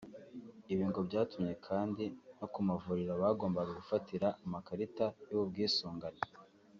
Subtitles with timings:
[0.71, 2.03] Ibi ngo byatumye kandi
[2.37, 6.21] no ku mavuriro bagombaga gufatira amakarita y’ubu bwisungane